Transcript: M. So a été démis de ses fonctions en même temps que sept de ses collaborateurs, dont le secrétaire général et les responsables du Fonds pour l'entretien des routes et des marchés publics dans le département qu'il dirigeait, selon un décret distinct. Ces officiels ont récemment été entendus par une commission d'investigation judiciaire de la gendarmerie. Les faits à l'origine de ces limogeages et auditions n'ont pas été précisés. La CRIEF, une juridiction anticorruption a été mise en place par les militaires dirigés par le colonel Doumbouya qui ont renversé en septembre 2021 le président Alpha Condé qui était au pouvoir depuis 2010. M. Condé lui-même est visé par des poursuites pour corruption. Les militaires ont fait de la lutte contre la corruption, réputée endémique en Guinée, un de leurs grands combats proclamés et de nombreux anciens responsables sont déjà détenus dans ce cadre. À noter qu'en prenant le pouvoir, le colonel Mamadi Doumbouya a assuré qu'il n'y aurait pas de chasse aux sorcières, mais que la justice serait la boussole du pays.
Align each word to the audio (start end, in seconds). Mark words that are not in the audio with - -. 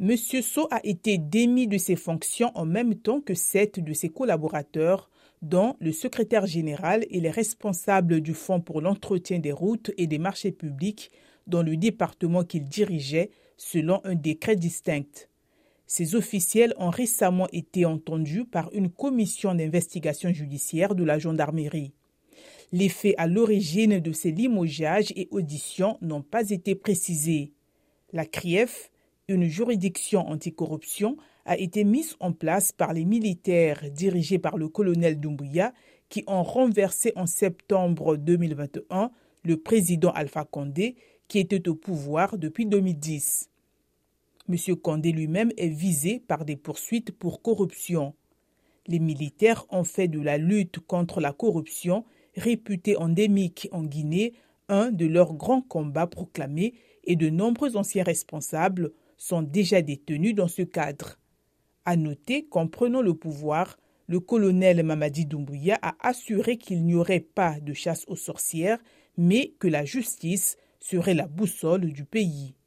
M. 0.00 0.16
So 0.16 0.68
a 0.70 0.80
été 0.84 1.18
démis 1.18 1.66
de 1.66 1.76
ses 1.76 1.96
fonctions 1.96 2.52
en 2.54 2.64
même 2.64 2.94
temps 2.94 3.20
que 3.20 3.34
sept 3.34 3.80
de 3.80 3.92
ses 3.92 4.08
collaborateurs, 4.08 5.10
dont 5.42 5.74
le 5.80 5.90
secrétaire 5.90 6.46
général 6.46 7.04
et 7.10 7.18
les 7.18 7.30
responsables 7.30 8.20
du 8.20 8.32
Fonds 8.32 8.60
pour 8.60 8.80
l'entretien 8.80 9.40
des 9.40 9.50
routes 9.50 9.90
et 9.96 10.06
des 10.06 10.18
marchés 10.18 10.52
publics 10.52 11.10
dans 11.48 11.62
le 11.62 11.76
département 11.76 12.44
qu'il 12.44 12.64
dirigeait, 12.64 13.30
selon 13.56 14.00
un 14.04 14.14
décret 14.14 14.54
distinct. 14.54 15.28
Ces 15.88 16.14
officiels 16.14 16.74
ont 16.76 16.90
récemment 16.90 17.48
été 17.50 17.84
entendus 17.84 18.44
par 18.44 18.70
une 18.74 18.90
commission 18.90 19.54
d'investigation 19.54 20.32
judiciaire 20.32 20.94
de 20.94 21.02
la 21.02 21.18
gendarmerie. 21.18 21.92
Les 22.70 22.88
faits 22.88 23.14
à 23.18 23.26
l'origine 23.26 23.98
de 23.98 24.12
ces 24.12 24.30
limogeages 24.30 25.12
et 25.16 25.26
auditions 25.32 25.98
n'ont 26.02 26.22
pas 26.22 26.50
été 26.50 26.76
précisés. 26.76 27.52
La 28.12 28.26
CRIEF, 28.26 28.90
une 29.28 29.46
juridiction 29.46 30.26
anticorruption 30.26 31.18
a 31.44 31.58
été 31.58 31.84
mise 31.84 32.16
en 32.18 32.32
place 32.32 32.72
par 32.72 32.94
les 32.94 33.04
militaires 33.04 33.82
dirigés 33.90 34.38
par 34.38 34.56
le 34.56 34.68
colonel 34.68 35.20
Doumbouya 35.20 35.74
qui 36.08 36.24
ont 36.26 36.42
renversé 36.42 37.12
en 37.14 37.26
septembre 37.26 38.16
2021 38.16 39.10
le 39.44 39.56
président 39.58 40.10
Alpha 40.12 40.44
Condé 40.44 40.96
qui 41.28 41.38
était 41.38 41.68
au 41.68 41.74
pouvoir 41.74 42.38
depuis 42.38 42.64
2010. 42.64 43.50
M. 44.48 44.76
Condé 44.76 45.12
lui-même 45.12 45.52
est 45.58 45.68
visé 45.68 46.20
par 46.20 46.46
des 46.46 46.56
poursuites 46.56 47.12
pour 47.12 47.42
corruption. 47.42 48.14
Les 48.86 48.98
militaires 48.98 49.66
ont 49.68 49.84
fait 49.84 50.08
de 50.08 50.20
la 50.20 50.38
lutte 50.38 50.78
contre 50.78 51.20
la 51.20 51.34
corruption, 51.34 52.06
réputée 52.34 52.96
endémique 52.96 53.68
en 53.72 53.82
Guinée, 53.82 54.32
un 54.70 54.90
de 54.90 55.04
leurs 55.04 55.34
grands 55.34 55.60
combats 55.60 56.06
proclamés 56.06 56.72
et 57.04 57.16
de 57.16 57.28
nombreux 57.28 57.76
anciens 57.76 58.04
responsables 58.04 58.92
sont 59.18 59.42
déjà 59.42 59.82
détenus 59.82 60.34
dans 60.34 60.48
ce 60.48 60.62
cadre. 60.62 61.18
À 61.84 61.96
noter 61.96 62.46
qu'en 62.46 62.68
prenant 62.68 63.02
le 63.02 63.14
pouvoir, 63.14 63.76
le 64.06 64.20
colonel 64.20 64.82
Mamadi 64.82 65.26
Doumbouya 65.26 65.78
a 65.82 65.94
assuré 66.00 66.56
qu'il 66.56 66.84
n'y 66.84 66.94
aurait 66.94 67.20
pas 67.20 67.60
de 67.60 67.74
chasse 67.74 68.04
aux 68.08 68.16
sorcières, 68.16 68.78
mais 69.18 69.54
que 69.58 69.68
la 69.68 69.84
justice 69.84 70.56
serait 70.80 71.14
la 71.14 71.26
boussole 71.26 71.92
du 71.92 72.04
pays. 72.04 72.54